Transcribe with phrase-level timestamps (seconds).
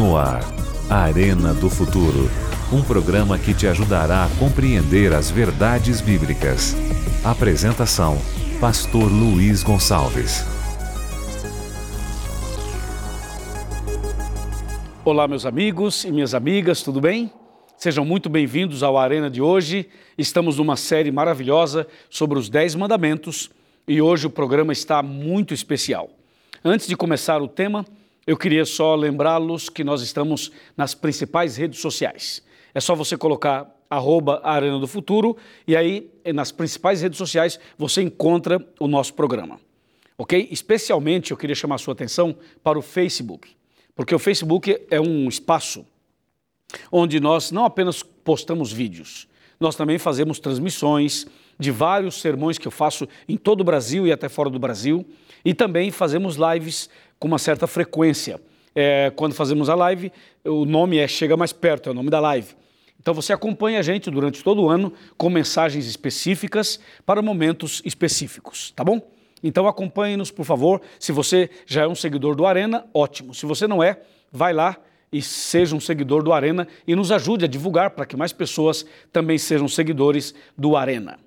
[0.00, 0.40] No ar,
[0.88, 2.30] Arena do Futuro.
[2.72, 6.74] Um programa que te ajudará a compreender as verdades bíblicas.
[7.22, 8.16] Apresentação:
[8.58, 10.42] Pastor Luiz Gonçalves.
[15.04, 17.30] Olá, meus amigos e minhas amigas, tudo bem?
[17.76, 19.86] Sejam muito bem-vindos ao Arena de hoje.
[20.16, 23.50] Estamos numa série maravilhosa sobre os Dez Mandamentos
[23.86, 26.08] e hoje o programa está muito especial.
[26.64, 27.84] Antes de começar o tema,
[28.26, 32.42] eu queria só lembrá-los que nós estamos nas principais redes sociais.
[32.74, 38.02] É só você colocar arroba Arena do Futuro e aí nas principais redes sociais você
[38.02, 39.60] encontra o nosso programa.
[40.16, 40.48] Ok?
[40.50, 43.50] Especialmente eu queria chamar a sua atenção para o Facebook,
[43.96, 45.84] porque o Facebook é um espaço
[46.92, 49.26] onde nós não apenas postamos vídeos,
[49.60, 51.26] nós também fazemos transmissões
[51.58, 55.06] de vários sermões que eu faço em todo o Brasil e até fora do Brasil,
[55.44, 56.88] e também fazemos lives
[57.18, 58.40] com uma certa frequência.
[58.74, 60.10] É, quando fazemos a live,
[60.44, 62.54] o nome é Chega Mais Perto, é o nome da live.
[62.98, 68.72] Então você acompanha a gente durante todo o ano com mensagens específicas para momentos específicos,
[68.74, 69.10] tá bom?
[69.42, 70.80] Então acompanhe-nos, por favor.
[70.98, 73.34] Se você já é um seguidor do Arena, ótimo.
[73.34, 74.00] Se você não é,
[74.32, 74.78] vai lá
[75.12, 78.86] e seja um seguidor do Arena e nos ajude a divulgar para que mais pessoas
[79.12, 81.18] também sejam seguidores do Arena.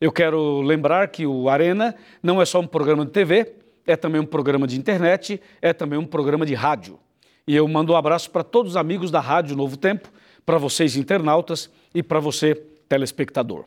[0.00, 3.52] Eu quero lembrar que o Arena não é só um programa de TV,
[3.86, 6.98] é também um programa de internet, é também um programa de rádio.
[7.46, 10.08] E eu mando um abraço para todos os amigos da Rádio Novo Tempo,
[10.44, 12.54] para vocês internautas e para você
[12.88, 13.64] telespectador.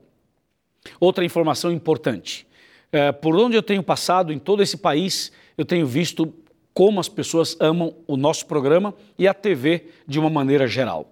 [1.00, 2.48] Outra informação importante.
[2.92, 6.33] É, por onde eu tenho passado em todo esse país, eu tenho visto
[6.74, 11.10] como as pessoas amam o nosso programa e a TV de uma maneira geral.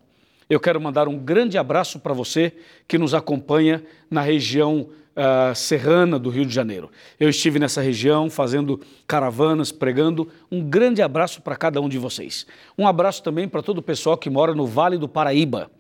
[0.50, 2.54] Eu quero mandar um grande abraço para você
[2.88, 6.90] que nos acompanha na região uh, serrana do Rio de Janeiro.
[7.20, 10.28] Eu estive nessa região fazendo caravanas, pregando.
[10.52, 12.46] Um grande abraço para cada um de vocês.
[12.78, 15.72] Um abraço também para todo o pessoal que mora no Vale do Paraíba.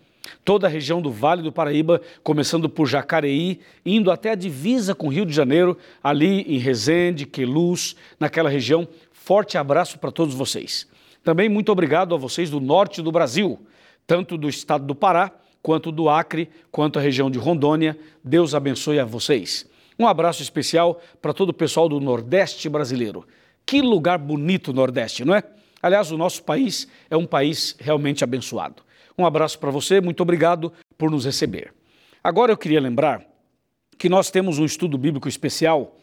[0.46, 5.08] Toda a região do Vale do Paraíba, começando por Jacareí, indo até a divisa com
[5.08, 8.88] o Rio de Janeiro, ali em Resende, Queluz, naquela região.
[9.24, 10.88] Forte abraço para todos vocês.
[11.24, 13.60] Também muito obrigado a vocês do norte do Brasil,
[14.08, 17.96] tanto do estado do Pará, quanto do Acre, quanto a região de Rondônia.
[18.24, 19.70] Deus abençoe a vocês.
[20.00, 23.24] Um abraço especial para todo o pessoal do Nordeste brasileiro.
[23.64, 25.44] Que lugar bonito o Nordeste, não é?
[25.84, 28.82] Aliás, o nosso país é um país realmente abençoado.
[29.16, 31.72] Um abraço para você, muito obrigado por nos receber.
[32.24, 33.24] Agora eu queria lembrar
[34.00, 35.96] que nós temos um estudo bíblico especial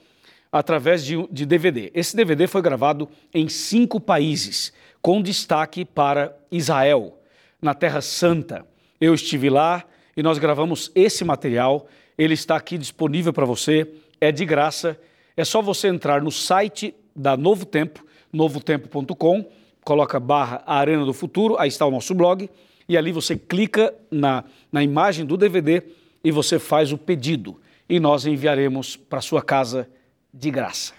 [0.50, 1.90] através de, de DVD.
[1.94, 7.18] Esse DVD foi gravado em cinco países, com destaque para Israel,
[7.60, 8.66] na Terra Santa.
[9.00, 9.84] Eu estive lá
[10.16, 11.86] e nós gravamos esse material.
[12.16, 13.88] Ele está aqui disponível para você,
[14.20, 14.98] é de graça.
[15.36, 19.44] É só você entrar no site da Novo Tempo, novotempo.com,
[19.84, 22.48] coloca barra Arena do Futuro, aí está o nosso blog,
[22.88, 25.82] e ali você clica na, na imagem do DVD
[26.24, 27.60] e você faz o pedido.
[27.88, 29.88] E nós enviaremos para sua casa
[30.32, 30.94] de graça.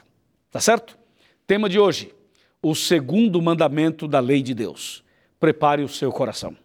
[0.52, 0.98] Tá certo?
[1.46, 2.14] Tema de hoje:
[2.62, 5.04] o segundo mandamento da lei de Deus.
[5.40, 6.56] Prepare o seu coração.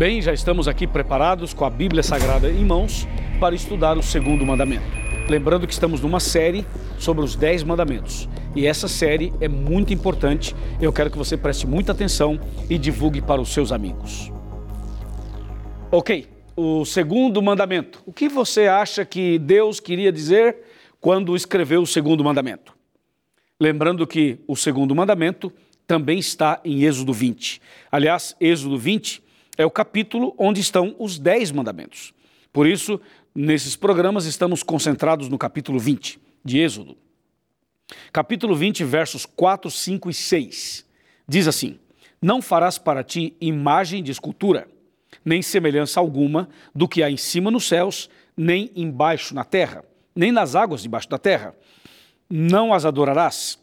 [0.00, 3.06] Bem, já estamos aqui preparados com a Bíblia Sagrada em mãos
[3.38, 4.82] para estudar o segundo mandamento.
[5.28, 6.64] Lembrando que estamos numa série
[6.98, 8.26] sobre os dez mandamentos.
[8.56, 10.56] E essa série é muito importante.
[10.80, 12.40] Eu quero que você preste muita atenção
[12.70, 14.32] e divulgue para os seus amigos.
[15.92, 18.02] Ok, o segundo mandamento.
[18.06, 20.56] O que você acha que Deus queria dizer
[20.98, 22.74] quando escreveu o segundo mandamento?
[23.60, 25.52] Lembrando que o segundo mandamento
[25.86, 27.60] também está em Êxodo 20.
[27.92, 29.28] Aliás, Êxodo 20
[29.60, 32.14] é o capítulo onde estão os dez mandamentos.
[32.50, 32.98] Por isso,
[33.34, 36.96] nesses programas estamos concentrados no capítulo 20 de Êxodo.
[38.10, 40.86] Capítulo 20, versos 4, 5 e 6.
[41.28, 41.78] Diz assim:
[42.22, 44.66] Não farás para ti imagem de escultura,
[45.22, 49.84] nem semelhança alguma do que há em cima nos céus, nem embaixo na terra,
[50.16, 51.54] nem nas águas debaixo da terra.
[52.30, 53.58] Não as adorarás,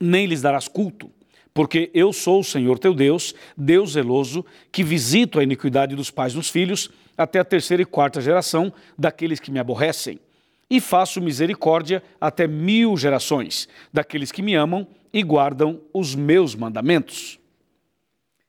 [0.00, 1.08] nem lhes darás culto
[1.54, 6.34] porque eu sou o Senhor teu Deus, Deus zeloso, que visito a iniquidade dos pais
[6.34, 10.18] nos filhos, até a terceira e quarta geração daqueles que me aborrecem.
[10.68, 17.38] E faço misericórdia até mil gerações daqueles que me amam e guardam os meus mandamentos.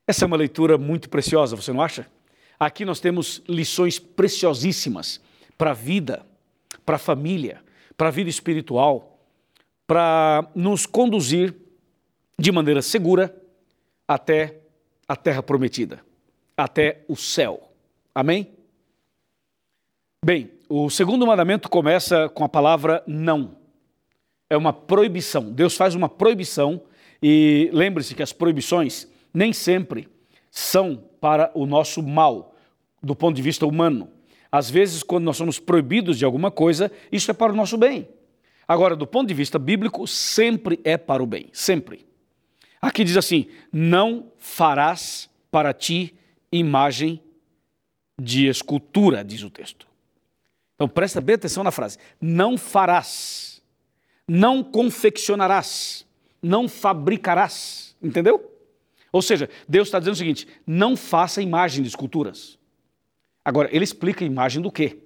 [0.08, 2.08] Essa é uma leitura muito preciosa, você não acha?
[2.60, 5.22] Aqui nós temos lições preciosíssimas
[5.58, 6.26] para a vida,
[6.84, 7.62] para a família,
[7.96, 9.20] para a vida espiritual,
[9.86, 11.54] para nos conduzir
[12.38, 13.36] de maneira segura
[14.08, 14.60] até
[15.08, 16.02] a terra prometida,
[16.56, 17.72] até o céu.
[18.14, 18.54] Amém?
[20.24, 23.56] Bem, o segundo mandamento começa com a palavra não.
[24.50, 25.52] É uma proibição.
[25.52, 26.82] Deus faz uma proibição
[27.22, 30.08] e lembre-se que as proibições nem sempre
[30.50, 32.56] são para o nosso mal,
[33.02, 34.10] do ponto de vista humano.
[34.52, 38.08] Às vezes, quando nós somos proibidos de alguma coisa, isso é para o nosso bem.
[38.68, 42.06] Agora, do ponto de vista bíblico, sempre é para o bem, sempre.
[42.86, 46.14] Aqui diz assim: não farás para ti
[46.52, 47.20] imagem
[48.22, 49.88] de escultura, diz o texto.
[50.76, 53.60] Então presta bem atenção na frase: não farás,
[54.28, 56.06] não confeccionarás,
[56.40, 57.96] não fabricarás.
[58.00, 58.54] Entendeu?
[59.12, 62.60] Ou seja, Deus está dizendo o seguinte: não faça imagem de esculturas.
[63.44, 65.00] Agora, ele explica imagem do quê?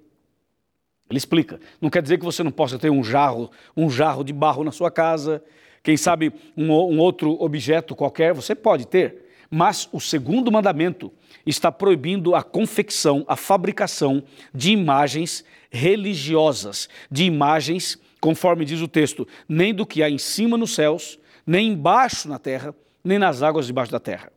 [1.10, 1.62] Ele explica.
[1.80, 4.72] Não quer dizer que você não possa ter um jarro, um jarro de barro na
[4.72, 5.42] sua casa,
[5.84, 9.30] quem sabe um, um outro objeto qualquer, você pode ter.
[9.50, 11.12] Mas o segundo mandamento
[11.46, 14.24] está proibindo a confecção, a fabricação
[14.54, 20.58] de imagens religiosas, de imagens, conforme diz o texto, nem do que há em cima
[20.58, 24.32] nos céus, nem embaixo na terra, nem nas águas debaixo da terra.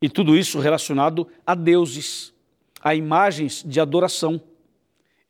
[0.00, 2.32] E tudo isso relacionado a deuses,
[2.82, 4.40] a imagens de adoração.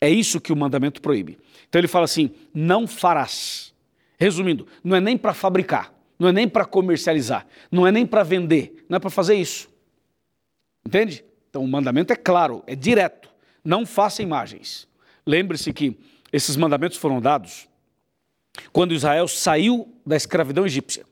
[0.01, 1.39] É isso que o mandamento proíbe.
[1.69, 3.70] Então ele fala assim: não farás.
[4.21, 8.23] Resumindo, não é nem para fabricar, não é nem para comercializar, não é nem para
[8.23, 9.71] vender, não é para fazer isso.
[10.87, 11.25] Entende?
[11.49, 13.31] Então o mandamento é claro, é direto.
[13.65, 14.87] Não faça imagens.
[15.27, 15.99] Lembre-se que
[16.31, 17.67] esses mandamentos foram dados
[18.73, 21.07] quando Israel saiu da escravidão egípcia.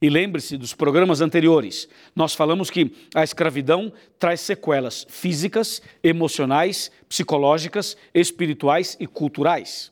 [0.00, 1.86] E lembre-se dos programas anteriores.
[2.16, 9.91] Nós falamos que a escravidão traz sequelas físicas, emocionais, psicológicas, espirituais e culturais.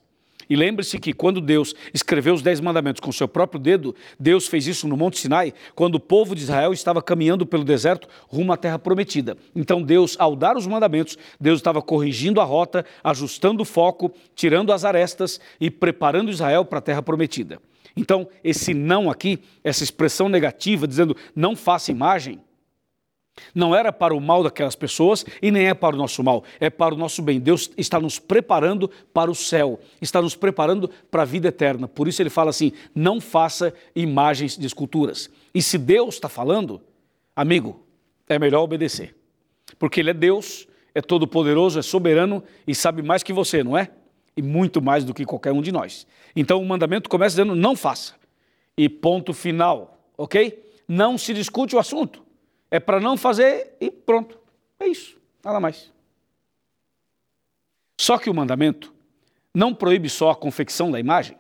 [0.51, 4.67] E lembre-se que quando Deus escreveu os Dez Mandamentos com seu próprio dedo, Deus fez
[4.67, 8.57] isso no Monte Sinai, quando o povo de Israel estava caminhando pelo deserto rumo à
[8.57, 9.37] terra prometida.
[9.55, 14.73] Então Deus, ao dar os mandamentos, Deus estava corrigindo a rota, ajustando o foco, tirando
[14.73, 17.61] as arestas e preparando Israel para a terra prometida.
[17.97, 22.41] Então, esse não aqui, essa expressão negativa, dizendo não faça imagem,
[23.55, 26.69] não era para o mal daquelas pessoas e nem é para o nosso mal, é
[26.69, 27.41] para o nosso bem.
[27.41, 31.89] Deus está nos preparando para o céu, está nos preparando para a vida eterna.
[31.89, 35.31] Por isso ele fala assim: não faça imagens de esculturas.
[35.55, 36.81] E se Deus está falando,
[37.35, 37.85] amigo,
[38.29, 39.17] é melhor obedecer.
[39.79, 43.91] Porque Ele é Deus, é todo-poderoso, é soberano e sabe mais que você, não é?
[44.37, 46.07] e muito mais do que qualquer um de nós.
[46.35, 48.15] Então o mandamento começa dizendo: não faça.
[48.77, 50.65] E ponto final, ok?
[50.89, 52.23] Não se discute o assunto.
[52.71, 54.39] É para não fazer e pronto.
[54.79, 55.91] É isso, nada mais.
[58.01, 58.95] Só que o mandamento
[59.55, 61.37] não proíbe só a confecção da imagem.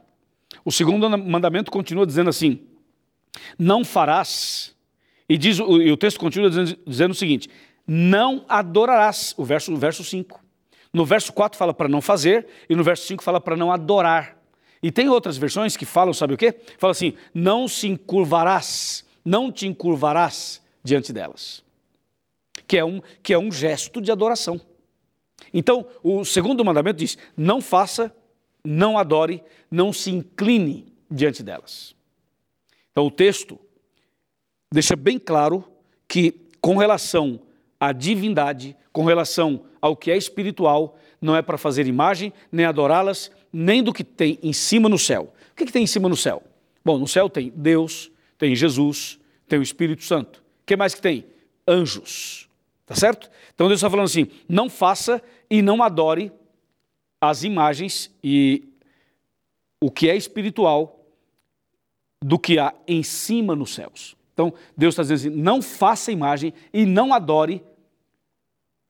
[0.64, 2.66] O segundo mandamento continua dizendo assim:
[3.58, 4.74] não farás.
[5.28, 5.62] E, diz, e
[5.92, 7.48] o texto continua dizendo, dizendo o seguinte:
[7.86, 9.34] não adorarás.
[9.38, 10.40] O verso, o verso 5.
[10.92, 14.36] No verso 4 fala para não fazer e no verso 5 fala para não adorar.
[14.82, 16.54] E tem outras versões que falam, sabe o quê?
[16.78, 21.64] Fala assim: não se encurvarás, não te encurvarás diante delas.
[22.66, 24.60] Que é um, que é um gesto de adoração.
[25.52, 28.14] Então, o segundo mandamento diz: não faça,
[28.64, 31.94] não adore, não se incline diante delas.
[32.92, 33.58] Então, o texto
[34.72, 35.64] deixa bem claro
[36.06, 37.40] que, com relação
[37.78, 43.30] à divindade, com relação ao que é espiritual, não é para fazer imagem, nem adorá-las,
[43.52, 45.32] nem do que tem em cima no céu.
[45.52, 46.42] O que, que tem em cima no céu?
[46.84, 50.39] Bom, no céu tem Deus, tem Jesus, tem o Espírito Santo.
[50.70, 51.26] Que mais que tem?
[51.66, 52.48] Anjos.
[52.86, 53.28] Tá certo?
[53.52, 56.30] Então Deus está falando assim: não faça e não adore
[57.20, 58.68] as imagens e
[59.80, 61.04] o que é espiritual
[62.22, 64.16] do que há em cima nos céus.
[64.32, 67.64] Então Deus está dizendo assim: não faça imagem e não adore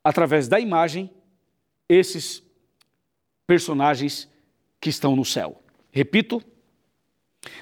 [0.05, 1.11] através da imagem,
[1.89, 2.43] esses
[3.47, 4.29] personagens
[4.79, 5.63] que estão no céu.
[5.91, 6.43] Repito,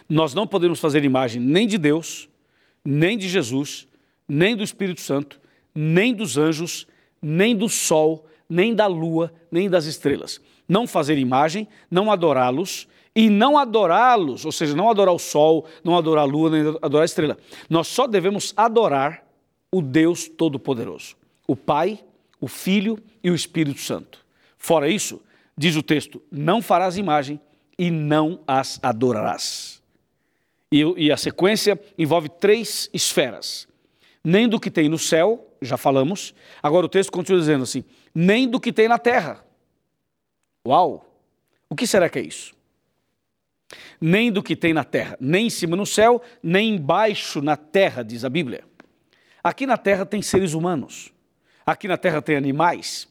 [0.09, 2.29] nós não podemos fazer imagem nem de Deus,
[2.85, 3.87] nem de Jesus,
[4.29, 5.41] nem do Espírito Santo,
[5.75, 6.87] nem dos anjos,
[7.21, 10.41] nem do sol, nem da lua, nem das estrelas.
[10.69, 15.97] Não fazer imagem, não adorá-los e não adorá-los, ou seja, não adorar o sol, não
[15.97, 17.37] adorar a lua, nem adorar a estrela.
[17.69, 19.25] Nós só devemos adorar
[19.73, 21.17] o Deus Todo-Poderoso,
[21.47, 22.01] o Pai,
[22.41, 24.25] o Filho e o Espírito Santo.
[24.57, 25.21] Fora isso,
[25.57, 27.41] diz o texto: não farás imagem
[27.79, 29.83] e não as adorarás.
[30.71, 33.67] E, e, a sequência envolve três esferas.
[34.25, 36.35] Nem do que tem no céu, já falamos.
[36.63, 37.85] Agora o texto continua dizendo assim:
[38.15, 39.45] nem do que tem na terra.
[40.67, 41.05] Uau!
[41.71, 42.59] O que será que é isso?
[44.01, 48.03] nem do que tem na terra, nem em cima no céu, nem embaixo na terra,
[48.03, 48.65] diz a Bíblia.
[49.43, 51.13] Aqui na terra tem seres humanos,
[51.65, 53.09] aqui na terra tem animais,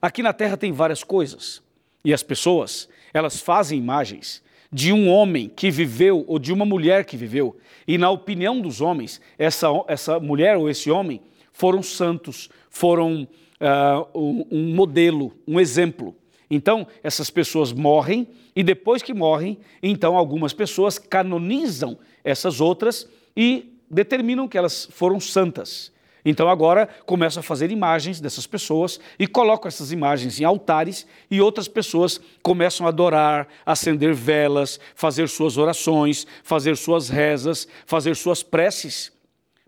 [0.00, 1.62] aqui na terra tem várias coisas.
[2.04, 4.42] E as pessoas, elas fazem imagens
[4.72, 7.56] de um homem que viveu ou de uma mulher que viveu.
[7.86, 11.20] E na opinião dos homens, essa, essa mulher ou esse homem
[11.52, 13.26] foram santos, foram
[13.60, 16.14] uh, um, um modelo, um exemplo.
[16.50, 23.72] Então, essas pessoas morrem e depois que morrem, então algumas pessoas canonizam essas outras e
[23.90, 25.92] determinam que elas foram santas.
[26.24, 31.40] Então agora começam a fazer imagens dessas pessoas e colocam essas imagens em altares e
[31.40, 38.42] outras pessoas começam a adorar, acender velas, fazer suas orações, fazer suas rezas, fazer suas
[38.42, 39.12] preces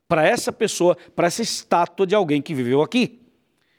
[0.08, 3.20] para essa pessoa, para essa estátua de alguém que viveu aqui.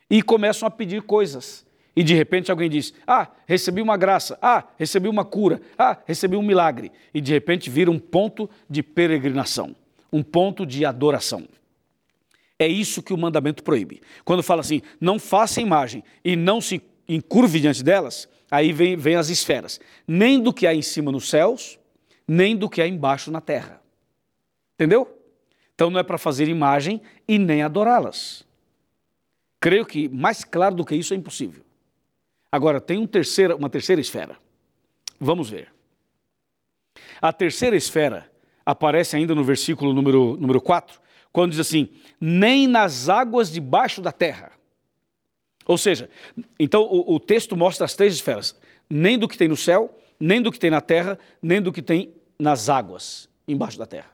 [0.10, 1.66] E começam a pedir coisas.
[1.96, 4.38] E de repente alguém diz: Ah, recebi uma graça.
[4.42, 5.62] Ah, recebi uma cura.
[5.78, 6.92] Ah, recebi um milagre.
[7.14, 9.76] E de repente vira um ponto de peregrinação,
[10.12, 11.48] um ponto de adoração.
[12.64, 14.02] É isso que o mandamento proíbe.
[14.24, 19.18] Quando fala assim, não faça imagem e não se encurve diante delas, aí vem, vem
[19.18, 19.82] as esferas.
[20.08, 21.78] Nem do que há em cima nos céus,
[22.26, 23.82] nem do que há embaixo na terra.
[24.76, 25.22] Entendeu?
[25.76, 28.46] Então não é para fazer imagem e nem adorá-las.
[29.60, 31.66] Creio que mais claro do que isso é impossível.
[32.50, 34.38] Agora, tem um terceira, uma terceira esfera.
[35.20, 35.70] Vamos ver.
[37.22, 38.32] A terceira esfera
[38.66, 41.03] aparece ainda no versículo número, número 4,
[41.34, 41.90] quando diz assim:
[42.22, 44.52] nem nas águas debaixo da terra.
[45.66, 46.10] Ou seja,
[46.60, 48.56] então o, o texto mostra as três esferas:
[48.90, 51.82] nem do que tem no céu, nem do que tem na terra, nem do que
[51.82, 54.12] tem nas águas embaixo da terra.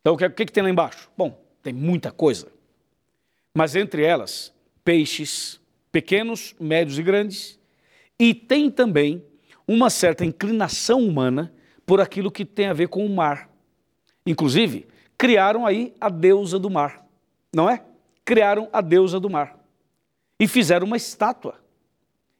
[0.00, 1.10] Então o que, o que, tem lá embaixo?
[1.16, 2.48] Bom, tem muita coisa.
[3.52, 4.52] Mas entre elas,
[4.84, 5.58] peixes,
[5.90, 7.58] pequenos, médios e grandes,
[8.18, 9.24] e tem também
[9.66, 11.52] uma certa inclinação humana
[11.84, 13.50] por aquilo que tem a ver com o mar.
[14.24, 17.06] Inclusive, criaram aí a deusa do mar,
[17.54, 17.82] não é?
[18.24, 19.58] Criaram a deusa do mar
[20.38, 21.54] e fizeram uma estátua.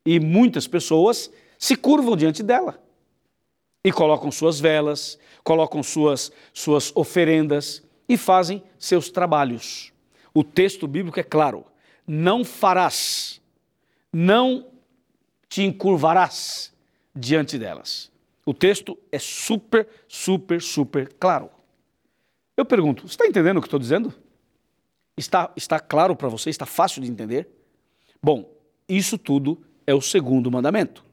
[0.05, 2.81] E muitas pessoas se curvam diante dela
[3.83, 9.93] e colocam suas velas, colocam suas, suas oferendas e fazem seus trabalhos.
[10.35, 11.65] O texto bíblico é claro:
[12.07, 13.41] não farás,
[14.13, 14.67] não
[15.49, 16.73] te encurvarás
[17.15, 18.11] diante delas.
[18.45, 21.51] O texto é super, super, super claro.
[22.57, 24.13] Eu pergunto, você está entendendo o que estou dizendo?
[25.17, 26.51] Está, está claro para você?
[26.51, 27.49] Está fácil de entender?
[28.23, 28.51] Bom,
[28.89, 31.05] isso tudo é o segundo mandamento.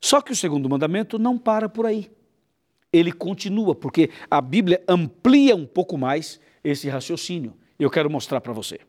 [0.00, 2.10] Só que o segundo mandamento não para por aí.
[2.92, 7.54] Ele continua, porque a Bíblia amplia um pouco mais esse raciocínio.
[7.78, 8.80] Eu quero mostrar para você.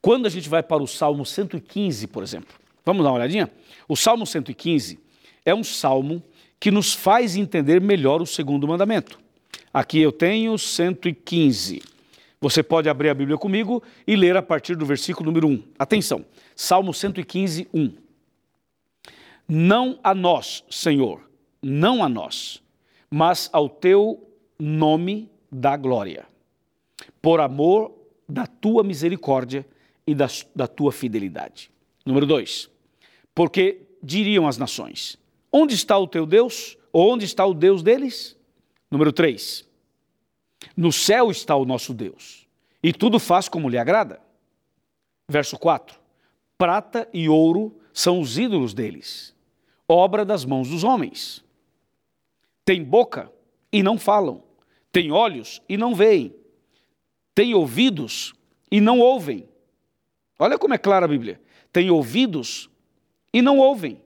[0.00, 3.50] Quando a gente vai para o Salmo 115, por exemplo, vamos dar uma olhadinha?
[3.86, 4.98] O Salmo 115
[5.44, 6.22] é um salmo
[6.58, 9.18] que nos faz entender melhor o segundo mandamento.
[9.72, 11.82] Aqui eu tenho 115.
[12.40, 15.62] Você pode abrir a Bíblia comigo e ler a partir do versículo número 1.
[15.78, 16.24] Atenção,
[16.56, 17.92] Salmo 115, 1.
[19.46, 21.20] Não a nós, Senhor,
[21.62, 22.62] não a nós,
[23.10, 24.26] mas ao teu
[24.58, 26.26] nome da glória,
[27.20, 27.92] por amor
[28.28, 29.66] da tua misericórdia
[30.06, 31.70] e da, da tua fidelidade.
[32.06, 32.70] Número 2.
[33.34, 35.18] Porque diriam as nações:
[35.52, 36.78] Onde está o teu Deus?
[36.92, 38.36] Ou onde está o Deus deles?
[38.90, 39.68] Número 3.
[40.76, 42.46] No céu está o nosso Deus,
[42.82, 44.20] e tudo faz como lhe agrada.
[45.28, 45.98] Verso 4.
[46.58, 49.34] Prata e ouro são os ídolos deles,
[49.88, 51.44] obra das mãos dos homens.
[52.64, 53.32] Tem boca
[53.72, 54.42] e não falam,
[54.92, 56.34] tem olhos e não veem,
[57.34, 58.34] tem ouvidos
[58.70, 59.48] e não ouvem.
[60.38, 61.40] Olha como é clara a Bíblia.
[61.72, 62.68] Tem ouvidos
[63.32, 64.02] e não ouvem,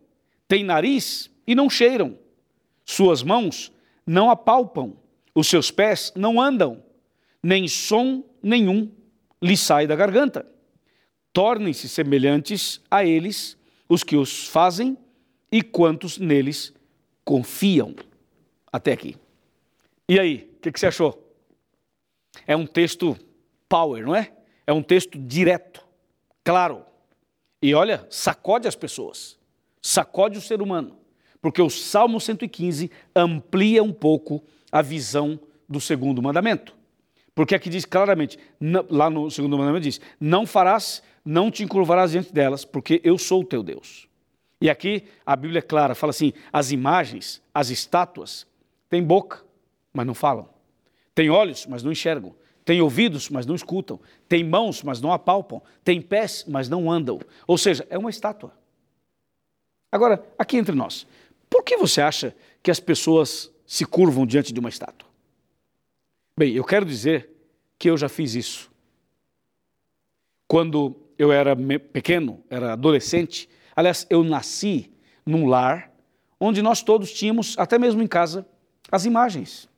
[0.46, 2.18] tem nariz e não cheiram,
[2.84, 3.72] suas mãos
[4.06, 4.96] não apalpam,
[5.34, 6.82] os seus pés não andam,
[7.42, 8.90] nem som nenhum
[9.42, 10.46] lhe sai da garganta.
[11.32, 13.56] Tornem-se semelhantes a eles
[13.88, 14.96] os que os fazem
[15.50, 16.72] e quantos neles
[17.24, 17.94] confiam.
[18.72, 19.16] Até aqui.
[20.08, 21.20] E aí, o que, que você achou?
[22.46, 23.16] É um texto
[23.68, 24.32] power, não é?
[24.66, 25.86] É um texto direto,
[26.42, 26.84] claro.
[27.60, 29.38] E olha, sacode as pessoas,
[29.80, 31.03] sacode o ser humano
[31.44, 36.74] porque o Salmo 115 amplia um pouco a visão do segundo mandamento.
[37.34, 38.38] Porque aqui diz claramente,
[38.88, 43.42] lá no segundo mandamento diz: Não farás, não te encurvarás diante delas, porque eu sou
[43.42, 44.08] o teu Deus.
[44.58, 48.46] E aqui a Bíblia é clara, fala assim: as imagens, as estátuas,
[48.88, 49.44] têm boca,
[49.92, 50.48] mas não falam.
[51.14, 52.34] Têm olhos, mas não enxergam.
[52.64, 54.00] Têm ouvidos, mas não escutam.
[54.26, 55.60] Têm mãos, mas não apalpam.
[55.84, 57.20] Têm pés, mas não andam.
[57.46, 58.54] Ou seja, é uma estátua.
[59.92, 61.06] Agora, aqui entre nós,
[61.54, 62.34] Por que você acha
[62.64, 65.08] que as pessoas se curvam diante de uma estátua?
[66.36, 67.30] Bem, eu quero dizer
[67.78, 68.72] que eu já fiz isso.
[70.48, 71.54] Quando eu era
[71.92, 74.90] pequeno, era adolescente, aliás, eu nasci
[75.24, 75.92] num lar
[76.40, 78.44] onde nós todos tínhamos, até mesmo em casa,
[78.90, 79.68] as imagens.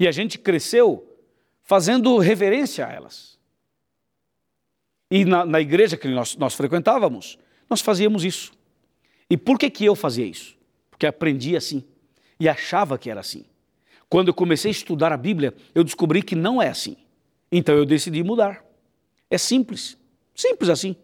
[0.00, 1.16] E a gente cresceu
[1.62, 3.38] fazendo reverência a elas.
[5.12, 7.38] E na, na igreja que nós, nós frequentávamos,
[7.70, 8.52] nós fazíamos isso.
[9.30, 10.55] E por que, que eu fazia isso?
[10.96, 11.84] Porque aprendi assim
[12.40, 13.44] e achava que era assim.
[14.08, 16.96] Quando eu comecei a estudar a Bíblia, eu descobri que não é assim.
[17.52, 18.64] Então eu decidi mudar.
[19.30, 19.98] É simples.
[20.34, 20.96] Simples assim.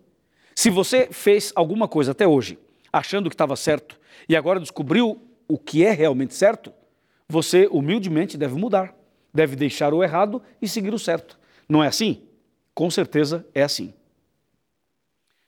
[0.54, 2.58] Se você fez alguma coisa até hoje
[2.90, 6.72] achando que estava certo e agora descobriu o que é realmente certo,
[7.28, 8.96] você humildemente deve mudar.
[9.34, 11.38] Deve deixar o errado e seguir o certo.
[11.68, 12.22] Não é assim?
[12.74, 13.92] Com certeza é assim.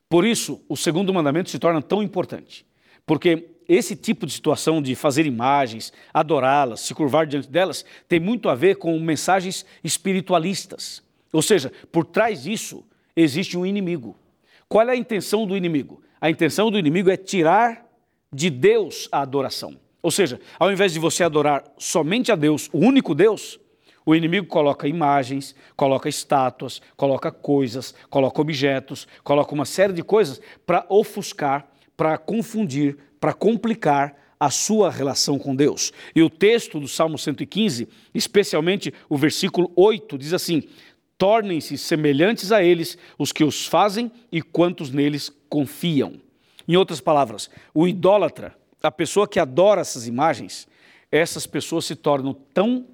[0.06, 2.66] Por isso, o segundo mandamento se torna tão importante.
[3.06, 8.48] Porque esse tipo de situação de fazer imagens, adorá-las, se curvar diante delas, tem muito
[8.48, 11.02] a ver com mensagens espiritualistas.
[11.32, 12.84] Ou seja, por trás disso
[13.16, 14.16] existe um inimigo.
[14.68, 16.02] Qual é a intenção do inimigo?
[16.20, 17.86] A intenção do inimigo é tirar
[18.32, 19.78] de Deus a adoração.
[20.02, 23.58] Ou seja, ao invés de você adorar somente a Deus, o único Deus,
[24.04, 30.40] o inimigo coloca imagens, coloca estátuas, coloca coisas, coloca objetos, coloca uma série de coisas
[30.66, 31.66] para ofuscar,
[31.96, 35.92] para confundir, para complicar a sua relação com Deus.
[36.14, 40.62] E o texto do Salmo 115, especialmente o versículo 8, diz assim:
[41.16, 46.20] Tornem-se semelhantes a eles os que os fazem e quantos neles confiam.
[46.66, 50.66] Em outras palavras, o idólatra, a pessoa que adora essas imagens,
[51.10, 52.86] essas pessoas se tornam tão,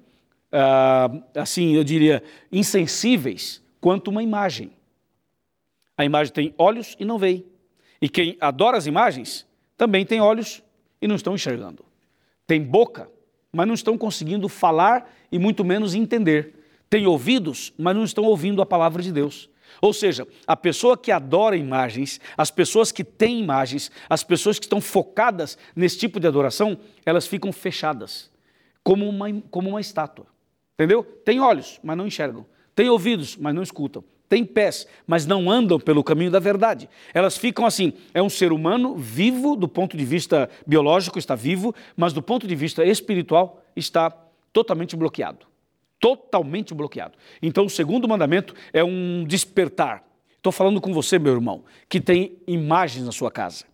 [0.53, 4.71] uh, assim, eu diria, insensíveis quanto uma imagem.
[5.97, 7.43] A imagem tem olhos e não vê.
[8.01, 9.45] E quem adora as imagens
[9.77, 10.63] também tem olhos
[11.01, 11.85] e não estão enxergando.
[12.47, 13.09] Tem boca,
[13.53, 16.55] mas não estão conseguindo falar e muito menos entender.
[16.89, 19.49] Tem ouvidos, mas não estão ouvindo a palavra de Deus.
[19.79, 24.65] Ou seja, a pessoa que adora imagens, as pessoas que têm imagens, as pessoas que
[24.65, 28.29] estão focadas nesse tipo de adoração, elas ficam fechadas,
[28.83, 30.25] como uma, como uma estátua.
[30.73, 31.03] Entendeu?
[31.03, 32.45] Tem olhos, mas não enxergam.
[32.75, 36.89] Tem ouvidos, mas não escutam têm pés, mas não andam pelo caminho da verdade.
[37.13, 41.75] Elas ficam assim: é um ser humano vivo do ponto de vista biológico, está vivo,
[41.97, 44.09] mas do ponto de vista espiritual está
[44.53, 45.45] totalmente bloqueado.
[45.99, 47.17] Totalmente bloqueado.
[47.41, 50.01] Então, o segundo mandamento é um despertar.
[50.37, 53.65] Estou falando com você, meu irmão, que tem imagens na sua casa.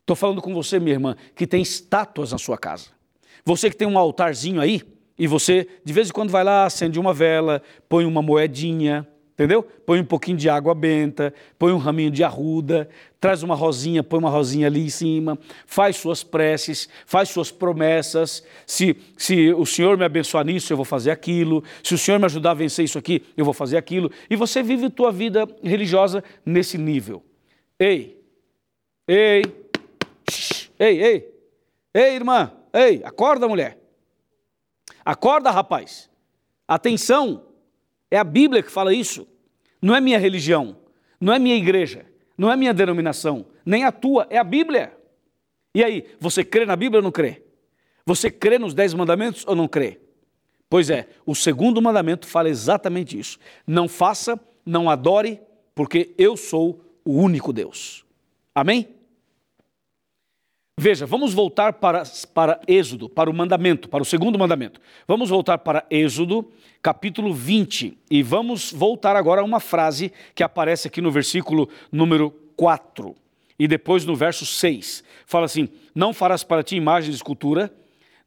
[0.00, 2.88] Estou falando com você, minha irmã, que tem estátuas na sua casa.
[3.44, 4.82] Você que tem um altarzinho aí,
[5.18, 9.08] e você de vez em quando vai lá, acende uma vela, põe uma moedinha,
[9.40, 9.62] Entendeu?
[9.62, 12.86] Põe um pouquinho de água benta, põe um raminho de arruda,
[13.18, 18.44] traz uma rosinha, põe uma rosinha ali em cima, faz suas preces, faz suas promessas.
[18.66, 21.64] Se, se o Senhor me abençoar nisso, eu vou fazer aquilo.
[21.82, 24.12] Se o Senhor me ajudar a vencer isso aqui, eu vou fazer aquilo.
[24.28, 27.24] E você vive a tua vida religiosa nesse nível.
[27.78, 28.22] Ei,
[29.08, 29.42] ei,
[30.78, 31.34] ei, ei,
[31.94, 33.78] ei, irmã, ei, acorda, mulher.
[35.02, 36.10] Acorda, rapaz.
[36.68, 37.49] Atenção,
[38.10, 39.26] é a Bíblia que fala isso.
[39.80, 40.76] Não é minha religião,
[41.20, 42.04] não é minha igreja,
[42.36, 44.96] não é minha denominação, nem a tua, é a Bíblia.
[45.74, 47.42] E aí, você crê na Bíblia ou não crê?
[48.04, 50.00] Você crê nos dez mandamentos ou não crê?
[50.68, 53.38] Pois é, o segundo mandamento fala exatamente isso.
[53.66, 55.40] Não faça, não adore,
[55.74, 58.04] porque eu sou o único Deus.
[58.54, 58.88] Amém?
[60.82, 64.80] Veja, vamos voltar para, para Êxodo, para o mandamento, para o segundo mandamento.
[65.06, 70.88] Vamos voltar para Êxodo, capítulo 20, e vamos voltar agora a uma frase que aparece
[70.88, 73.14] aqui no versículo número 4
[73.58, 75.04] e depois no verso 6.
[75.26, 77.70] Fala assim: Não farás para ti imagem de escultura,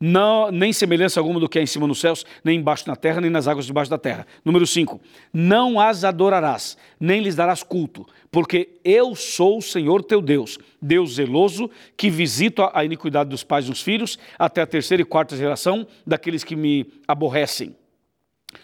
[0.06, 3.22] não, nem semelhança alguma do que é em cima nos céus, nem embaixo na terra,
[3.22, 4.28] nem nas águas debaixo da terra.
[4.44, 5.00] Número 5.
[5.32, 11.14] Não as adorarás, nem lhes darás culto, porque eu sou o Senhor teu Deus, Deus
[11.14, 15.88] zeloso, que visito a iniquidade dos pais dos filhos, até a terceira e quarta geração
[16.06, 17.74] daqueles que me aborrecem.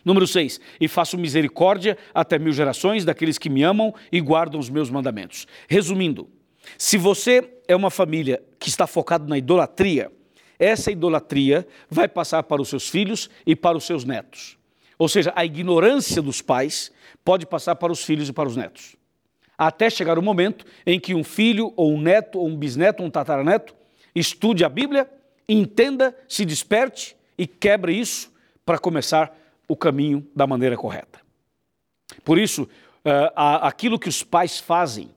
[0.04, 0.60] Número 6.
[0.78, 5.48] E faço misericórdia até mil gerações daqueles que me amam e guardam os meus mandamentos.
[5.70, 6.28] Resumindo,
[6.78, 10.12] se você é uma família que está focado na idolatria,
[10.60, 14.58] essa idolatria vai passar para os seus filhos e para os seus netos.
[14.98, 16.92] Ou seja, a ignorância dos pais
[17.24, 18.98] pode passar para os filhos e para os netos.
[19.58, 23.08] Até chegar o momento em que um filho, ou um neto, ou um bisneto, ou
[23.08, 23.74] um tataraneto
[24.14, 25.10] estude a Bíblia,
[25.48, 28.32] entenda, se desperte e quebre isso
[28.66, 29.36] para começar
[29.68, 31.20] o caminho da maneira correta.
[32.24, 32.68] Por isso,
[33.06, 35.10] eh, aquilo que os pais fazem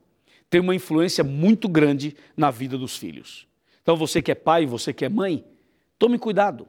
[0.48, 3.46] tem uma influência muito grande na vida dos filhos
[3.82, 5.44] Então você que é pai, você que é mãe,
[5.98, 6.68] tome cuidado.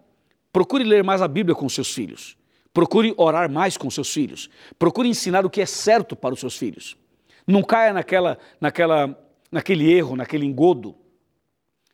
[0.51, 2.37] Procure ler mais a Bíblia com seus filhos.
[2.73, 4.49] Procure orar mais com seus filhos.
[4.79, 6.97] Procure ensinar o que é certo para os seus filhos.
[7.45, 9.17] Não caia naquela, naquela,
[9.51, 10.95] naquele erro, naquele engodo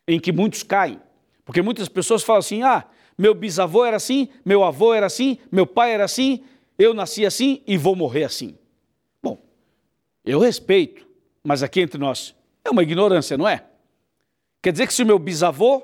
[0.07, 0.99] em que muitos caem.
[1.45, 2.85] Porque muitas pessoas falam assim: ah,
[3.17, 6.43] meu bisavô era assim, meu avô era assim, meu pai era assim,
[6.77, 8.57] eu nasci assim e vou morrer assim.
[9.21, 9.37] Bom,
[10.23, 11.05] eu respeito,
[11.43, 13.65] mas aqui entre nós é uma ignorância, não é?
[14.61, 15.81] Quer dizer que se o meu bisavô,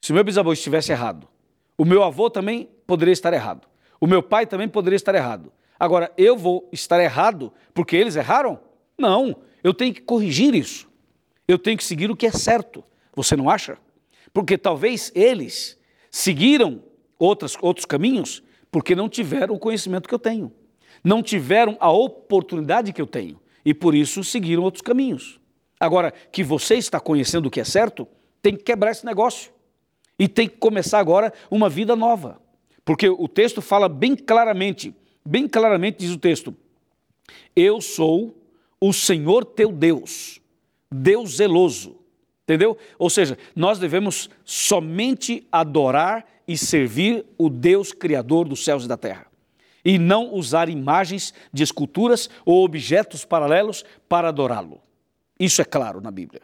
[0.00, 1.26] se o meu bisavô estivesse errado,
[1.76, 3.66] o meu avô também poderia estar errado.
[4.00, 5.52] O meu pai também poderia estar errado.
[5.78, 8.60] Agora, eu vou estar errado porque eles erraram?
[8.98, 10.88] Não, eu tenho que corrigir isso.
[11.46, 12.84] Eu tenho que seguir o que é certo.
[13.14, 13.78] Você não acha?
[14.32, 15.78] Porque talvez eles
[16.10, 16.82] seguiram
[17.18, 20.52] outros outros caminhos porque não tiveram o conhecimento que eu tenho.
[21.02, 23.40] Não tiveram a oportunidade que eu tenho.
[23.64, 25.40] E por isso seguiram outros caminhos.
[25.80, 28.06] Agora, que você está conhecendo o que é certo,
[28.42, 29.52] tem que quebrar esse negócio.
[30.18, 32.40] E tem que começar agora uma vida nova.
[32.84, 36.54] Porque o texto fala bem claramente, bem claramente diz o texto:
[37.54, 38.36] Eu sou
[38.80, 40.40] o Senhor teu Deus,
[40.90, 41.96] Deus zeloso.
[42.42, 42.78] Entendeu?
[42.98, 48.96] Ou seja, nós devemos somente adorar e servir o Deus Criador dos céus e da
[48.96, 49.26] terra.
[49.84, 54.80] E não usar imagens de esculturas ou objetos paralelos para adorá-lo.
[55.38, 56.42] Isso é claro na Bíblia.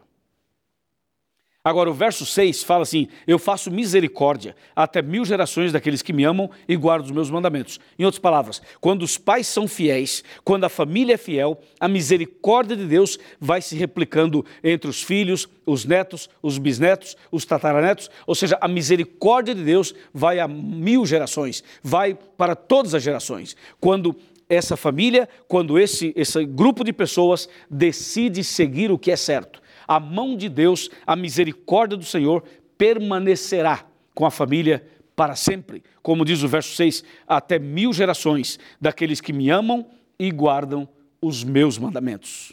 [1.66, 6.22] Agora, o verso 6 fala assim: Eu faço misericórdia até mil gerações daqueles que me
[6.22, 7.80] amam e guardam os meus mandamentos.
[7.98, 12.76] Em outras palavras, quando os pais são fiéis, quando a família é fiel, a misericórdia
[12.76, 18.10] de Deus vai se replicando entre os filhos, os netos, os bisnetos, os tataranetos.
[18.26, 23.56] Ou seja, a misericórdia de Deus vai a mil gerações, vai para todas as gerações.
[23.80, 24.14] Quando
[24.54, 30.00] essa família, quando esse, esse grupo de pessoas decide seguir o que é certo a
[30.00, 32.42] mão de Deus, a misericórdia do Senhor
[32.76, 35.82] permanecerá com a família para sempre.
[36.02, 39.86] Como diz o verso 6, até mil gerações daqueles que me amam
[40.18, 40.88] e guardam
[41.20, 42.52] os meus mandamentos.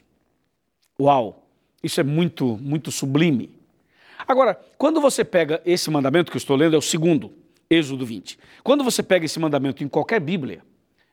[1.00, 1.48] Uau!
[1.84, 3.50] Isso é muito, muito sublime.
[4.28, 7.34] Agora, quando você pega esse mandamento que eu estou lendo, é o segundo,
[7.68, 8.38] Êxodo 20.
[8.64, 10.62] Quando você pega esse mandamento em qualquer Bíblia,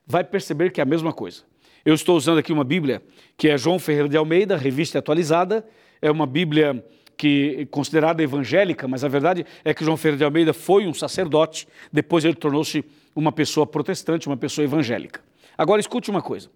[0.08, 1.42] vai perceber que é a mesma coisa.
[1.84, 3.02] Eu estou usando aqui uma Bíblia
[3.36, 5.64] que é João Ferreira de Almeida, revista atualizada,
[6.00, 6.84] é uma Bíblia
[7.16, 10.94] que é considerada evangélica, mas a verdade é que João Ferreira de Almeida foi um
[10.94, 15.20] sacerdote, depois ele tornou-se uma pessoa protestante, uma pessoa evangélica.
[15.56, 16.48] Agora escute uma coisa.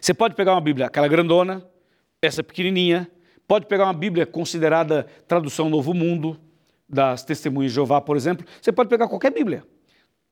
[0.00, 1.64] Você pode pegar uma Bíblia, aquela grandona,
[2.20, 3.08] essa pequenininha,
[3.46, 6.38] pode pegar uma Bíblia considerada tradução Novo Mundo,
[6.88, 9.62] das Testemunhas de Jeová, por exemplo, você pode pegar qualquer Bíblia.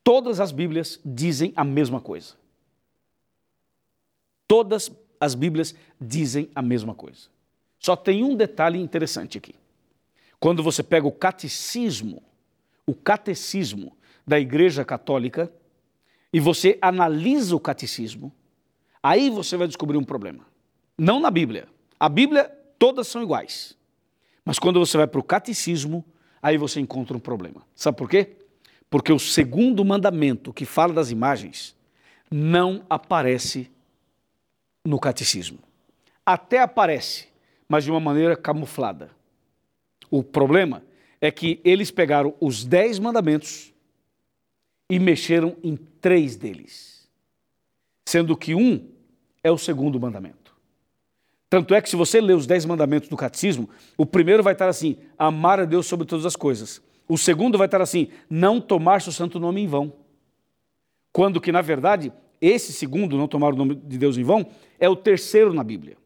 [0.06, 2.34] Todas as Bíblias dizem a mesma coisa.
[4.46, 4.88] Todas
[5.18, 7.22] as Bíblias dizem a mesma coisa.
[7.80, 9.56] Só tem um detalhe interessante aqui.
[10.38, 12.22] Quando você pega o catecismo,
[12.86, 15.52] o catecismo da Igreja Católica,
[16.32, 18.32] e você analisa o catecismo,
[19.02, 20.46] aí você vai descobrir um problema.
[20.96, 21.66] Não na Bíblia.
[21.98, 22.44] A Bíblia,
[22.78, 23.76] todas são iguais.
[24.44, 26.04] Mas quando você vai para o catecismo,
[26.40, 27.66] aí você encontra um problema.
[27.74, 28.45] Sabe por quê?
[28.88, 31.74] Porque o segundo mandamento, que fala das imagens,
[32.30, 33.70] não aparece
[34.84, 35.58] no catecismo.
[36.24, 37.28] Até aparece,
[37.68, 39.10] mas de uma maneira camuflada.
[40.10, 40.82] O problema
[41.20, 43.72] é que eles pegaram os dez mandamentos
[44.88, 47.08] e mexeram em três deles,
[48.04, 48.88] sendo que um
[49.42, 50.54] é o segundo mandamento.
[51.48, 54.68] Tanto é que se você ler os dez mandamentos do catecismo, o primeiro vai estar
[54.68, 56.82] assim: amar a Deus sobre todas as coisas.
[57.08, 59.92] O segundo vai estar assim: não tomar seu santo nome em vão.
[61.12, 64.46] Quando que, na verdade, esse segundo, não tomar o nome de Deus em vão,
[64.78, 65.96] é o terceiro na Bíblia.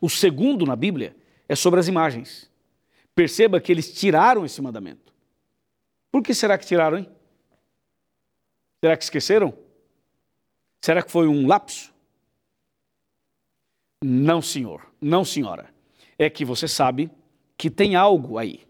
[0.00, 1.16] O segundo na Bíblia
[1.48, 2.50] é sobre as imagens.
[3.14, 5.12] Perceba que eles tiraram esse mandamento.
[6.10, 7.08] Por que será que tiraram, hein?
[8.80, 9.54] Será que esqueceram?
[10.80, 11.92] Será que foi um lapso?
[14.02, 14.86] Não, senhor.
[15.00, 15.68] Não, senhora.
[16.18, 17.10] É que você sabe
[17.56, 18.66] que tem algo aí.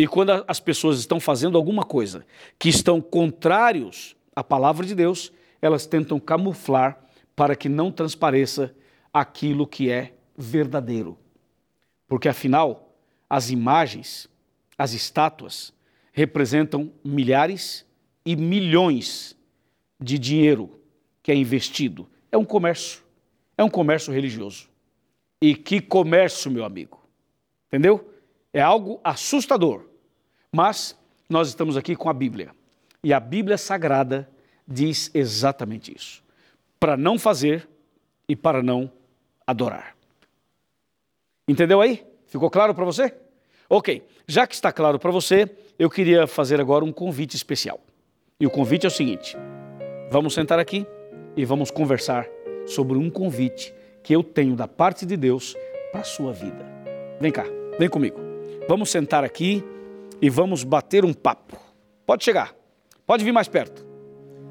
[0.00, 2.24] E quando as pessoas estão fazendo alguma coisa
[2.58, 6.98] que estão contrários à palavra de Deus, elas tentam camuflar
[7.36, 8.74] para que não transpareça
[9.12, 11.18] aquilo que é verdadeiro.
[12.08, 12.94] Porque afinal,
[13.28, 14.26] as imagens,
[14.78, 15.70] as estátuas,
[16.14, 17.86] representam milhares
[18.24, 19.36] e milhões
[20.00, 20.80] de dinheiro
[21.22, 22.08] que é investido.
[22.32, 23.02] É um comércio,
[23.54, 24.66] é um comércio religioso.
[25.42, 27.06] E que comércio, meu amigo.
[27.68, 28.10] Entendeu?
[28.50, 29.89] É algo assustador.
[30.52, 30.96] Mas
[31.28, 32.50] nós estamos aqui com a Bíblia.
[33.02, 34.28] E a Bíblia Sagrada
[34.66, 36.22] diz exatamente isso.
[36.78, 37.68] Para não fazer
[38.28, 38.90] e para não
[39.46, 39.96] adorar.
[41.48, 42.04] Entendeu aí?
[42.26, 43.14] Ficou claro para você?
[43.68, 47.80] Ok, já que está claro para você, eu queria fazer agora um convite especial.
[48.38, 49.36] E o convite é o seguinte:
[50.10, 50.86] vamos sentar aqui
[51.36, 52.26] e vamos conversar
[52.66, 55.56] sobre um convite que eu tenho da parte de Deus
[55.90, 56.64] para a sua vida.
[57.20, 57.44] Vem cá,
[57.78, 58.18] vem comigo.
[58.68, 59.64] Vamos sentar aqui
[60.20, 61.56] e vamos bater um papo.
[62.06, 62.54] Pode chegar,
[63.06, 63.86] pode vir mais perto.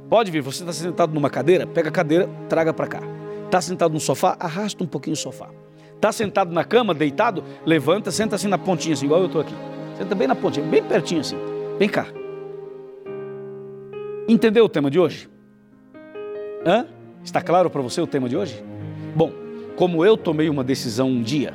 [0.09, 3.01] Pode vir, você está sentado numa cadeira, pega a cadeira, traga para cá.
[3.45, 5.49] Está sentado no sofá, arrasta um pouquinho o sofá.
[5.95, 9.53] Está sentado na cama, deitado, levanta, senta assim na pontinha, assim, igual eu estou aqui.
[9.97, 11.37] Senta bem na pontinha, bem pertinho assim.
[11.77, 12.07] Vem cá.
[14.27, 15.29] Entendeu o tema de hoje?
[16.65, 16.87] Hã?
[17.23, 18.63] Está claro para você o tema de hoje?
[19.15, 19.31] Bom,
[19.75, 21.53] como eu tomei uma decisão um dia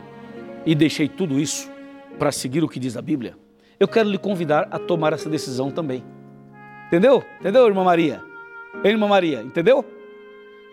[0.67, 1.71] e deixei tudo isso
[2.19, 3.37] para seguir o que diz a Bíblia,
[3.79, 6.05] eu quero lhe convidar a tomar essa decisão também.
[6.87, 7.23] Entendeu?
[7.41, 8.23] Entendeu, irmã Maria?
[8.85, 9.85] Irmã Maria, entendeu?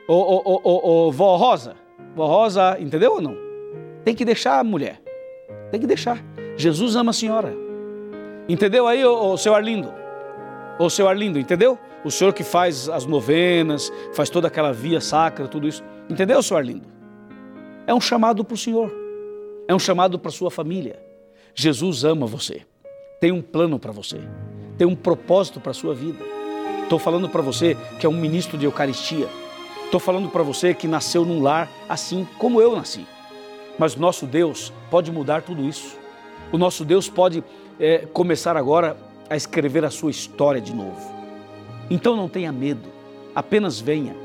[0.07, 1.75] Ô, ô, ô, ô, ô, vó Rosa,
[2.15, 3.35] vó Rosa, entendeu ou não?
[4.03, 5.01] Tem que deixar a mulher.
[5.71, 6.23] Tem que deixar.
[6.57, 7.53] Jesus ama a senhora.
[8.49, 9.93] Entendeu aí, ô, ô seu Arlindo?
[10.79, 11.77] Ô seu Arlindo, entendeu?
[12.03, 15.83] O senhor que faz as novenas, faz toda aquela via sacra, tudo isso.
[16.09, 16.87] Entendeu, seu Arlindo?
[17.85, 18.91] É um chamado para o senhor.
[19.67, 20.99] É um chamado para sua família.
[21.53, 22.61] Jesus ama você.
[23.21, 24.19] Tem um plano para você.
[24.79, 26.25] Tem um propósito para a sua vida.
[26.81, 29.27] Estou falando para você que é um ministro de Eucaristia.
[29.85, 33.05] Estou falando para você que nasceu num lar assim como eu nasci.
[33.77, 35.99] Mas nosso Deus pode mudar tudo isso.
[36.51, 37.43] O nosso Deus pode
[37.79, 38.97] é, começar agora
[39.29, 41.13] a escrever a sua história de novo.
[41.91, 42.89] Então não tenha medo,
[43.35, 44.15] apenas venha.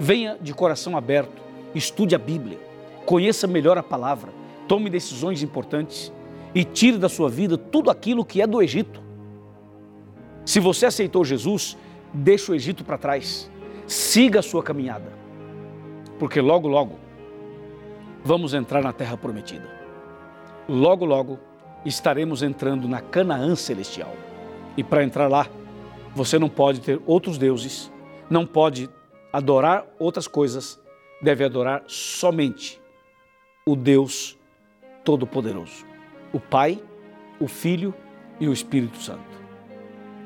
[0.00, 1.40] Venha de coração aberto,
[1.76, 2.58] estude a Bíblia,
[3.06, 4.32] conheça melhor a palavra,
[4.66, 6.12] tome decisões importantes
[6.54, 9.02] e tire da sua vida tudo aquilo que é do Egito.
[10.44, 11.76] Se você aceitou Jesus,
[12.12, 13.50] deixe o Egito para trás,
[13.86, 15.12] siga a sua caminhada,
[16.18, 16.98] porque logo, logo
[18.24, 19.68] vamos entrar na terra prometida.
[20.68, 21.38] Logo, logo
[21.84, 24.14] estaremos entrando na Canaã celestial.
[24.76, 25.46] E para entrar lá,
[26.14, 27.92] você não pode ter outros deuses,
[28.30, 28.88] não pode
[29.32, 30.80] adorar outras coisas,
[31.20, 32.80] deve adorar somente
[33.66, 34.38] o Deus
[35.04, 35.84] Todo-Poderoso,
[36.32, 36.82] o Pai,
[37.40, 37.94] o Filho
[38.40, 39.20] e o Espírito Santo.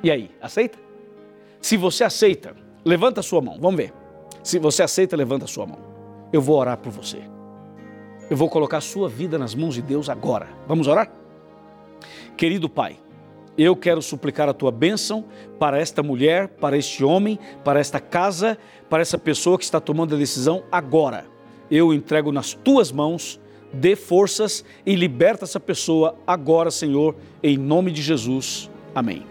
[0.03, 0.79] E aí, aceita?
[1.61, 3.93] Se você aceita, levanta a sua mão, vamos ver.
[4.43, 5.79] Se você aceita, levanta a sua mão.
[6.33, 7.19] Eu vou orar por você.
[8.31, 10.49] Eu vou colocar a sua vida nas mãos de Deus agora.
[10.67, 11.11] Vamos orar?
[12.37, 12.99] Querido Pai,
[13.57, 15.25] eu quero suplicar a tua bênção
[15.59, 18.59] para esta mulher, para este homem, para esta casa,
[18.91, 21.25] para essa pessoa que está tomando a decisão agora.
[21.71, 23.41] Eu entrego nas tuas mãos,
[23.73, 28.71] dê forças e liberta essa pessoa agora, Senhor, em nome de Jesus.
[28.95, 29.25] Amém.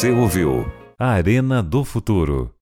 [0.00, 0.64] Você ouviu
[0.98, 2.59] Arena do Futuro.